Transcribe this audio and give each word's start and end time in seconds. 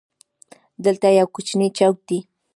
دلته 0.83 1.07
یو 1.19 1.27
کوچنی 1.35 1.67
چوک 1.77 1.95
دی. 2.07 2.19